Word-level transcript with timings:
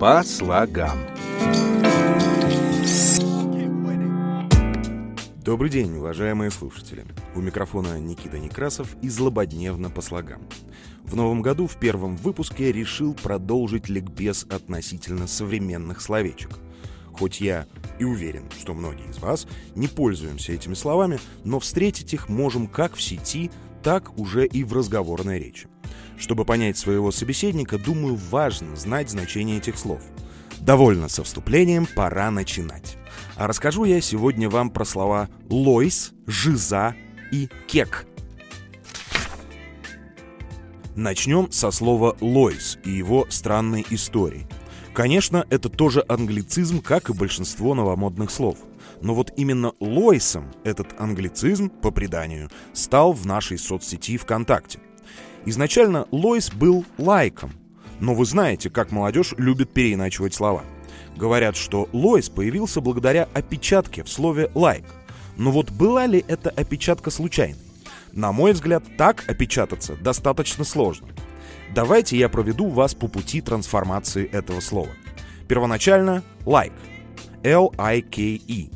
По 0.00 0.22
слогам. 0.22 0.98
Добрый 5.44 5.68
день, 5.68 5.94
уважаемые 5.98 6.50
слушатели. 6.50 7.04
У 7.34 7.42
микрофона 7.42 8.00
Никита 8.00 8.38
Некрасов 8.38 8.96
и 9.02 9.10
злободневно 9.10 9.90
по 9.90 10.00
слогам. 10.00 10.40
В 11.04 11.16
новом 11.16 11.42
году 11.42 11.66
в 11.66 11.76
первом 11.76 12.16
выпуске 12.16 12.72
решил 12.72 13.12
продолжить 13.12 13.90
ликбез 13.90 14.44
относительно 14.44 15.26
современных 15.26 16.00
словечек. 16.00 16.52
Хоть 17.12 17.42
я 17.42 17.66
и 17.98 18.04
уверен, 18.04 18.44
что 18.58 18.72
многие 18.72 19.10
из 19.10 19.18
вас 19.18 19.46
не 19.74 19.86
пользуемся 19.86 20.52
этими 20.52 20.72
словами, 20.72 21.18
но 21.44 21.60
встретить 21.60 22.14
их 22.14 22.30
можем 22.30 22.68
как 22.68 22.94
в 22.94 23.02
сети, 23.02 23.50
так 23.82 24.18
уже 24.18 24.46
и 24.46 24.64
в 24.64 24.72
разговорной 24.72 25.38
речи. 25.38 25.68
Чтобы 26.20 26.44
понять 26.44 26.76
своего 26.76 27.10
собеседника, 27.10 27.78
думаю, 27.78 28.14
важно 28.14 28.76
знать 28.76 29.08
значение 29.08 29.56
этих 29.56 29.78
слов. 29.78 30.02
Довольно 30.60 31.08
со 31.08 31.24
вступлением, 31.24 31.86
пора 31.86 32.30
начинать. 32.30 32.98
А 33.36 33.46
расскажу 33.46 33.84
я 33.84 34.02
сегодня 34.02 34.50
вам 34.50 34.68
про 34.68 34.84
слова 34.84 35.30
«лойс», 35.48 36.12
«жиза» 36.26 36.94
и 37.32 37.48
«кек». 37.66 38.06
Начнем 40.94 41.50
со 41.50 41.70
слова 41.70 42.14
«лойс» 42.20 42.78
и 42.84 42.90
его 42.90 43.26
странной 43.30 43.86
истории. 43.88 44.46
Конечно, 44.92 45.46
это 45.48 45.70
тоже 45.70 46.04
англицизм, 46.06 46.82
как 46.82 47.08
и 47.08 47.14
большинство 47.14 47.74
новомодных 47.74 48.30
слов. 48.30 48.58
Но 49.00 49.14
вот 49.14 49.32
именно 49.38 49.72
Лойсом 49.80 50.52
этот 50.64 51.00
англицизм, 51.00 51.70
по 51.70 51.90
преданию, 51.90 52.50
стал 52.74 53.14
в 53.14 53.24
нашей 53.24 53.56
соцсети 53.56 54.18
ВКонтакте. 54.18 54.80
Изначально 55.46 56.06
Лойс 56.10 56.50
был 56.50 56.84
лайком, 56.98 57.52
но 57.98 58.14
вы 58.14 58.24
знаете, 58.24 58.70
как 58.70 58.92
молодежь 58.92 59.34
любит 59.38 59.70
переиначивать 59.70 60.34
слова. 60.34 60.64
Говорят, 61.16 61.56
что 61.56 61.88
Лойс 61.92 62.28
появился 62.28 62.80
благодаря 62.80 63.28
опечатке 63.34 64.02
в 64.02 64.08
слове 64.08 64.50
«лайк». 64.54 64.84
Но 65.36 65.50
вот 65.50 65.70
была 65.70 66.06
ли 66.06 66.24
эта 66.28 66.50
опечатка 66.50 67.10
случайной? 67.10 67.58
На 68.12 68.32
мой 68.32 68.52
взгляд, 68.52 68.84
так 68.98 69.24
опечататься 69.28 69.96
достаточно 69.96 70.64
сложно. 70.64 71.08
Давайте 71.74 72.18
я 72.18 72.28
проведу 72.28 72.68
вас 72.68 72.94
по 72.94 73.08
пути 73.08 73.40
трансформации 73.40 74.28
этого 74.28 74.60
слова. 74.60 74.90
Первоначально 75.48 76.22
like, 76.44 76.72
L-I-K-E, 77.42 78.68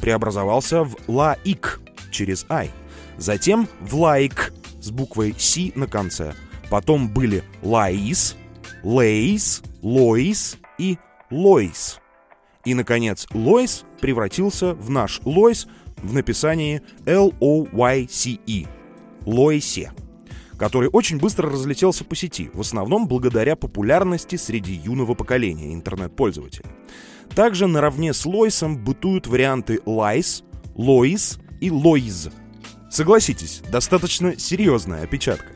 преобразовался 0.00 0.84
в 0.84 0.96
лаик 1.06 1.80
через 2.10 2.44
I, 2.48 2.70
затем 3.16 3.68
в 3.80 3.94
лайк 3.96 4.49
с 4.80 4.90
буквой 4.90 5.34
C 5.38 5.72
на 5.74 5.86
конце. 5.86 6.34
Потом 6.70 7.08
были 7.08 7.44
Лаис, 7.62 8.36
Лейс, 8.82 9.62
Лоис 9.82 10.56
и 10.78 10.98
Лойс. 11.30 12.00
И, 12.64 12.74
наконец, 12.74 13.26
Лойс 13.32 13.84
превратился 14.00 14.74
в 14.74 14.90
наш 14.90 15.20
Лойс 15.24 15.66
в 15.96 16.12
написании 16.12 16.82
L-O-Y-C-E. 17.06 18.66
Лойсе 19.26 19.92
который 20.58 20.90
очень 20.92 21.18
быстро 21.18 21.48
разлетелся 21.48 22.04
по 22.04 22.14
сети, 22.14 22.50
в 22.52 22.60
основном 22.60 23.08
благодаря 23.08 23.56
популярности 23.56 24.36
среди 24.36 24.74
юного 24.74 25.14
поколения 25.14 25.72
интернет-пользователей. 25.72 26.68
Также 27.34 27.66
наравне 27.66 28.12
с 28.12 28.26
Лойсом 28.26 28.76
бытуют 28.76 29.26
варианты 29.26 29.80
Лайс, 29.86 30.44
Лоис 30.74 31.38
и 31.62 31.70
Лойз– 31.70 32.28
Согласитесь, 32.90 33.62
достаточно 33.70 34.36
серьезная 34.38 35.04
опечатка. 35.04 35.52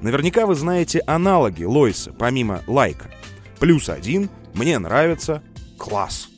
Наверняка 0.00 0.46
вы 0.46 0.56
знаете 0.56 0.98
аналоги 1.06 1.62
Лойса, 1.62 2.12
помимо 2.12 2.62
лайка. 2.66 3.08
Плюс 3.60 3.88
один, 3.88 4.28
мне 4.52 4.78
нравится, 4.80 5.42
класс. 5.78 6.28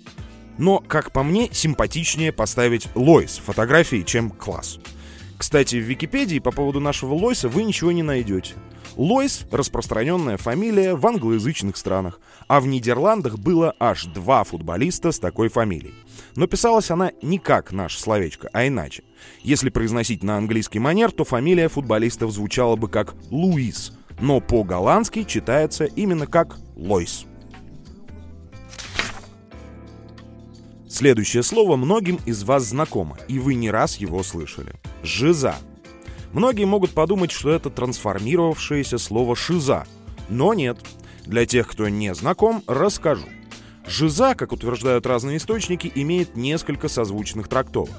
Но, 0.58 0.80
как 0.80 1.12
по 1.12 1.22
мне, 1.22 1.48
симпатичнее 1.50 2.30
поставить 2.30 2.88
Лойс 2.94 3.40
фотографии, 3.44 4.02
чем 4.02 4.30
класс. 4.30 4.78
Кстати, 5.38 5.76
в 5.76 5.80
Википедии 5.80 6.38
по 6.38 6.52
поводу 6.52 6.80
нашего 6.80 7.14
Лойса 7.14 7.48
вы 7.48 7.64
ничего 7.64 7.92
не 7.92 8.02
найдете. 8.02 8.54
Лойс— 8.96 9.46
распространенная 9.50 10.36
фамилия 10.36 10.94
в 10.94 11.04
англоязычных 11.06 11.76
странах, 11.76 12.20
а 12.46 12.60
в 12.60 12.66
Нидерландах 12.66 13.38
было 13.38 13.74
аж 13.80 14.04
два 14.06 14.44
футболиста 14.44 15.10
с 15.10 15.18
такой 15.18 15.48
фамилией. 15.48 15.94
Но 16.36 16.46
писалась 16.46 16.90
она 16.90 17.10
не 17.20 17.38
как 17.38 17.72
наше 17.72 18.00
словечко, 18.00 18.48
а 18.52 18.66
иначе. 18.66 19.02
Если 19.42 19.68
произносить 19.68 20.22
на 20.22 20.36
английский 20.36 20.78
манер, 20.78 21.10
то 21.10 21.24
фамилия 21.24 21.68
футболистов 21.68 22.30
звучала 22.30 22.76
бы 22.76 22.88
как 22.88 23.14
Луис, 23.30 23.92
но 24.20 24.40
по-голландски 24.40 25.24
читается 25.24 25.84
именно 25.84 26.26
как 26.28 26.56
Лойс. 26.76 27.26
Следующее 30.88 31.42
слово 31.42 31.74
многим 31.74 32.20
из 32.24 32.44
вас 32.44 32.62
знакомо, 32.66 33.18
и 33.26 33.40
вы 33.40 33.56
не 33.56 33.72
раз 33.72 33.96
его 33.96 34.22
слышали. 34.22 34.74
Жиза— 35.04 35.56
Многие 36.34 36.64
могут 36.64 36.90
подумать, 36.90 37.30
что 37.30 37.50
это 37.50 37.70
трансформировавшееся 37.70 38.98
слово 38.98 39.36
«шиза». 39.36 39.86
Но 40.28 40.52
нет. 40.52 40.78
Для 41.26 41.46
тех, 41.46 41.68
кто 41.68 41.88
не 41.88 42.12
знаком, 42.12 42.64
расскажу. 42.66 43.28
Жиза, 43.86 44.34
как 44.34 44.50
утверждают 44.50 45.06
разные 45.06 45.36
источники, 45.36 45.90
имеет 45.94 46.34
несколько 46.34 46.88
созвучных 46.88 47.46
трактовок. 47.46 47.94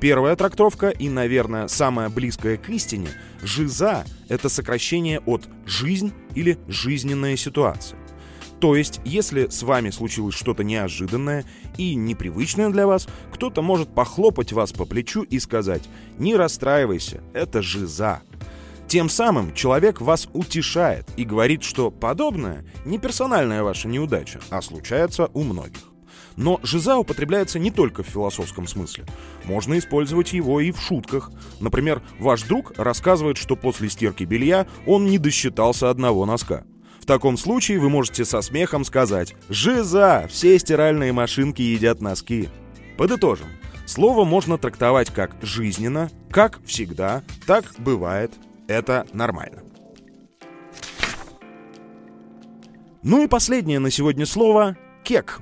Первая 0.00 0.36
трактовка 0.36 0.90
и, 0.90 1.08
наверное, 1.08 1.66
самая 1.66 2.10
близкая 2.10 2.58
к 2.58 2.68
истине– 2.68 3.08
жиза– 3.42 4.04
это 4.28 4.50
сокращение 4.50 5.20
от 5.20 5.48
«жизнь» 5.64 6.12
или 6.34 6.58
«жизненная 6.68 7.36
ситуация». 7.36 7.98
То 8.60 8.74
есть, 8.74 9.00
если 9.04 9.48
с 9.48 9.62
вами 9.62 9.90
случилось 9.90 10.34
что-то 10.34 10.64
неожиданное 10.64 11.44
и 11.76 11.94
непривычное 11.94 12.70
для 12.70 12.86
вас, 12.86 13.08
кто-то 13.32 13.62
может 13.62 13.94
похлопать 13.94 14.52
вас 14.52 14.72
по 14.72 14.84
плечу 14.84 15.22
и 15.22 15.38
сказать 15.38 15.82
«Не 16.18 16.34
расстраивайся, 16.34 17.22
это 17.34 17.62
жиза». 17.62 18.20
Тем 18.88 19.10
самым 19.10 19.54
человек 19.54 20.00
вас 20.00 20.28
утешает 20.32 21.06
и 21.16 21.24
говорит, 21.24 21.62
что 21.62 21.90
подобное 21.90 22.64
не 22.86 22.98
персональная 22.98 23.62
ваша 23.62 23.86
неудача, 23.86 24.40
а 24.50 24.62
случается 24.62 25.30
у 25.34 25.44
многих. 25.44 25.82
Но 26.36 26.58
жиза 26.62 26.96
употребляется 26.96 27.58
не 27.58 27.70
только 27.70 28.02
в 28.02 28.06
философском 28.06 28.66
смысле. 28.66 29.04
Можно 29.44 29.78
использовать 29.78 30.32
его 30.32 30.60
и 30.60 30.72
в 30.72 30.80
шутках. 30.80 31.30
Например, 31.60 32.00
ваш 32.18 32.44
друг 32.44 32.72
рассказывает, 32.78 33.36
что 33.36 33.56
после 33.56 33.90
стирки 33.90 34.24
белья 34.24 34.66
он 34.86 35.06
не 35.06 35.18
досчитался 35.18 35.90
одного 35.90 36.24
носка 36.24 36.64
таком 37.08 37.38
случае 37.38 37.80
вы 37.80 37.88
можете 37.88 38.24
со 38.24 38.42
смехом 38.42 38.84
сказать 38.84 39.34
«Жиза! 39.48 40.26
Все 40.28 40.58
стиральные 40.58 41.12
машинки 41.12 41.62
едят 41.62 42.00
носки». 42.00 42.48
Подытожим. 42.98 43.48
Слово 43.86 44.24
можно 44.24 44.58
трактовать 44.58 45.10
как 45.10 45.34
«жизненно», 45.40 46.10
как 46.30 46.60
«всегда», 46.66 47.22
так 47.46 47.64
«бывает». 47.78 48.32
Это 48.68 49.06
нормально. 49.14 49.62
Ну 53.02 53.24
и 53.24 53.26
последнее 53.26 53.78
на 53.78 53.90
сегодня 53.90 54.26
слово 54.26 54.76
«кек». 55.02 55.40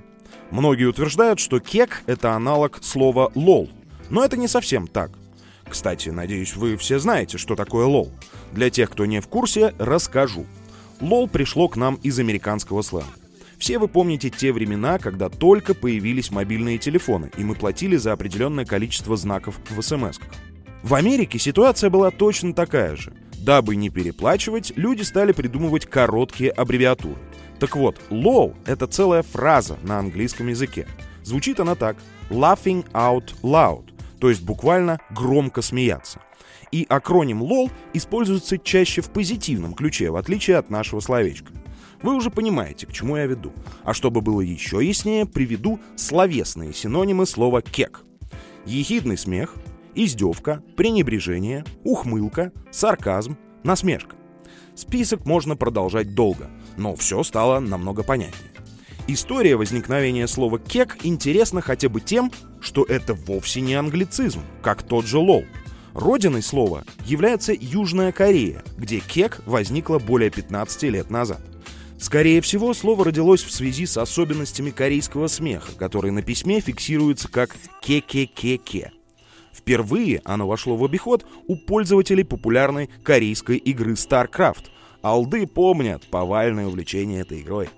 Многие 0.52 0.84
утверждают, 0.84 1.40
что 1.40 1.58
кек— 1.58 2.04
это 2.06 2.34
аналог 2.34 2.78
слова 2.82 3.32
«лол». 3.34 3.68
Но 4.08 4.24
это 4.24 4.36
не 4.36 4.46
совсем 4.46 4.86
так. 4.86 5.10
Кстати, 5.68 6.10
надеюсь, 6.10 6.54
вы 6.54 6.76
все 6.76 7.00
знаете, 7.00 7.38
что 7.38 7.56
такое 7.56 7.86
лол. 7.86 8.12
Для 8.52 8.70
тех, 8.70 8.88
кто 8.88 9.04
не 9.04 9.20
в 9.20 9.26
курсе, 9.26 9.74
расскажу. 9.80 10.46
Лол 11.00 11.28
пришло 11.28 11.68
к 11.68 11.76
нам 11.76 11.96
из 12.02 12.18
американского 12.18 12.82
сленга. 12.82 13.10
Все 13.58 13.78
вы 13.78 13.88
помните 13.88 14.30
те 14.30 14.52
времена, 14.52 14.98
когда 14.98 15.28
только 15.28 15.74
появились 15.74 16.30
мобильные 16.30 16.78
телефоны, 16.78 17.30
и 17.36 17.44
мы 17.44 17.54
платили 17.54 17.96
за 17.96 18.12
определенное 18.12 18.64
количество 18.64 19.16
знаков 19.16 19.58
в 19.70 19.80
смс 19.82 20.18
-ках. 20.18 20.34
В 20.82 20.94
Америке 20.94 21.38
ситуация 21.38 21.90
была 21.90 22.10
точно 22.10 22.52
такая 22.52 22.96
же. 22.96 23.12
Дабы 23.38 23.76
не 23.76 23.90
переплачивать, 23.90 24.72
люди 24.76 25.02
стали 25.02 25.32
придумывать 25.32 25.86
короткие 25.86 26.50
аббревиатуры. 26.50 27.18
Так 27.58 27.76
вот, 27.76 28.00
LOL— 28.10 28.54
это 28.66 28.86
целая 28.86 29.22
фраза 29.22 29.78
на 29.82 29.98
английском 29.98 30.48
языке. 30.48 30.86
Звучит 31.22 31.60
она 31.60 31.74
так— 31.74 31.96
laughing 32.30 32.84
out 32.92 33.34
loud, 33.42 33.84
то 34.20 34.28
есть 34.28 34.42
буквально 34.42 34.98
громко 35.10 35.62
смеяться 35.62 36.20
и 36.72 36.86
акроним 36.88 37.42
LOL 37.42 37.70
используется 37.92 38.58
чаще 38.58 39.00
в 39.00 39.10
позитивном 39.10 39.74
ключе, 39.74 40.10
в 40.10 40.16
отличие 40.16 40.56
от 40.56 40.70
нашего 40.70 41.00
словечка. 41.00 41.52
Вы 42.02 42.14
уже 42.14 42.30
понимаете, 42.30 42.86
к 42.86 42.92
чему 42.92 43.16
я 43.16 43.26
веду. 43.26 43.52
А 43.82 43.94
чтобы 43.94 44.20
было 44.20 44.40
еще 44.40 44.86
яснее, 44.86 45.26
приведу 45.26 45.80
словесные 45.96 46.72
синонимы 46.72 47.26
слова 47.26 47.62
«кек». 47.62 48.02
Ехидный 48.66 49.16
смех, 49.16 49.54
издевка, 49.94 50.62
пренебрежение, 50.76 51.64
ухмылка, 51.84 52.52
сарказм, 52.70 53.36
насмешка. 53.62 54.16
Список 54.74 55.24
можно 55.24 55.56
продолжать 55.56 56.14
долго, 56.14 56.50
но 56.76 56.94
все 56.96 57.22
стало 57.22 57.60
намного 57.60 58.02
понятнее. 58.02 58.52
История 59.08 59.56
возникновения 59.56 60.26
слова 60.26 60.58
«кек» 60.58 60.98
интересна 61.04 61.60
хотя 61.60 61.88
бы 61.88 62.00
тем, 62.00 62.30
что 62.60 62.84
это 62.84 63.14
вовсе 63.14 63.60
не 63.60 63.74
англицизм, 63.74 64.40
как 64.62 64.82
тот 64.82 65.06
же 65.06 65.18
«лол», 65.18 65.44
Родиной 65.96 66.42
слова 66.42 66.84
является 67.06 67.54
Южная 67.58 68.12
Корея, 68.12 68.62
где 68.76 68.98
кек 69.00 69.40
возникла 69.46 69.98
более 69.98 70.28
15 70.28 70.82
лет 70.82 71.08
назад. 71.08 71.40
Скорее 71.98 72.42
всего, 72.42 72.74
слово 72.74 73.06
родилось 73.06 73.42
в 73.42 73.50
связи 73.50 73.86
с 73.86 73.96
особенностями 73.96 74.68
корейского 74.68 75.26
смеха, 75.26 75.72
который 75.72 76.10
на 76.10 76.20
письме 76.20 76.60
фиксируется 76.60 77.28
как 77.28 77.56
«ке-ке-ке-ке». 77.80 78.92
Впервые 79.54 80.20
оно 80.26 80.46
вошло 80.46 80.76
в 80.76 80.84
обиход 80.84 81.24
у 81.46 81.56
пользователей 81.56 82.24
популярной 82.24 82.90
корейской 83.02 83.56
игры 83.56 83.94
StarCraft. 83.94 84.66
Алды 85.00 85.46
помнят 85.46 86.06
повальное 86.10 86.66
увлечение 86.66 87.22
этой 87.22 87.40
игрой. 87.40 87.70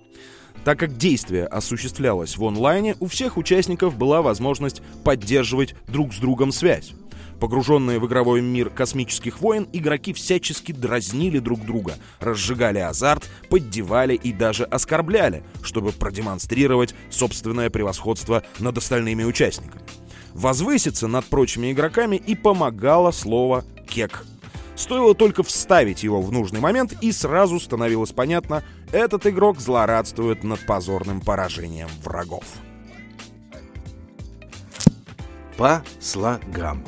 Так 0.69 0.81
как 0.81 0.99
действие 0.99 1.47
осуществлялось 1.47 2.37
в 2.37 2.45
онлайне, 2.45 2.95
у 3.01 3.07
всех 3.07 3.39
участников 3.39 3.97
была 3.97 4.21
возможность 4.21 4.83
поддерживать 5.03 5.75
друг 5.87 6.13
с 6.13 6.19
другом 6.19 6.53
связь. 6.53 6.93
Погруженные 7.41 7.99
в 7.99 8.07
игровой 8.07 8.43
мир 8.43 8.69
космических 8.69 9.41
войн, 9.41 9.67
игроки 9.73 10.13
всячески 10.13 10.73
дразнили 10.73 11.39
друг 11.39 11.65
друга, 11.65 11.95
разжигали 12.21 12.81
азарт, 12.81 13.31
поддевали 13.49 14.15
и 14.15 14.31
даже 14.31 14.65
оскорбляли, 14.65 15.43
чтобы 15.63 15.93
продемонстрировать 15.93 16.95
собственное 17.09 17.71
превосходство 17.71 18.43
над 18.59 18.77
остальными 18.77 19.25
участниками. 19.25 19.81
Возвыситься 20.35 21.07
над 21.07 21.25
прочими 21.25 21.73
игроками 21.73 22.17
и 22.17 22.35
помогало 22.35 23.11
слово 23.11 23.65
«кек». 23.89 24.23
Стоило 24.79 25.13
только 25.13 25.43
вставить 25.43 26.05
его 26.05 26.23
в 26.23 26.31
нужный 26.31 26.61
момент, 26.61 26.95
и 27.01 27.11
сразу 27.11 27.59
становилось 27.59 28.13
понятно, 28.13 28.63
этот 28.93 29.27
игрок 29.27 29.59
злорадствует 29.59 30.45
над 30.45 30.65
позорным 30.65 31.21
поражением 31.21 31.89
врагов. 32.05 32.45
По 35.57 35.83
слогам. 35.99 36.85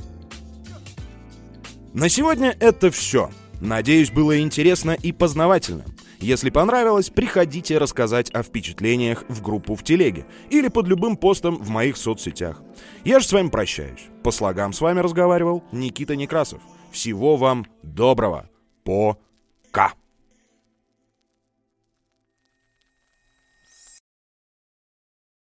На 1.93 2.09
сегодня 2.09 2.57
это 2.61 2.93
все. 2.93 3.29
Надеюсь, 3.61 4.13
было 4.13 4.41
интересно 4.41 4.93
и 4.93 5.11
познавательно. 5.11 5.85
Если 6.21 6.51
понравилось, 6.51 7.11
приходите 7.11 7.79
рассказать 7.79 8.31
о 8.31 8.45
впечатлениях 8.45 9.25
в 9.29 9.43
группу 9.43 9.75
в 9.75 9.83
телеге 9.83 10.27
или 10.51 10.69
под 10.69 10.87
любым 10.87 11.17
постом 11.17 11.57
в 11.57 11.71
моих 11.71 11.97
соцсетях. 11.97 12.63
Я 13.05 13.19
же 13.19 13.27
с 13.27 13.33
вами 13.33 13.49
прощаюсь. 13.49 14.07
По 14.23 14.31
слогам 14.31 14.73
с 14.73 14.81
вами 14.81 15.01
разговаривал 15.01 15.65
Никита 15.73 16.15
Некрасов. 16.15 16.61
Всего 16.91 17.37
вам 17.37 17.67
доброго. 17.83 18.49
Пока. 18.85 19.95